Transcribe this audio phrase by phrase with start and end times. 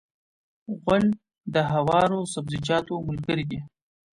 [0.81, 1.05] غول
[1.53, 3.59] د هوارو سبزیجاتو ملګری دی.